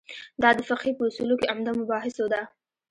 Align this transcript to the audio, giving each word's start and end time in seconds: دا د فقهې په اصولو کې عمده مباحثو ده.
دا 0.41 0.49
د 0.57 0.59
فقهې 0.69 0.91
په 0.97 1.03
اصولو 1.09 1.35
کې 1.39 1.49
عمده 1.51 1.71
مباحثو 1.79 2.25
ده. 2.33 2.41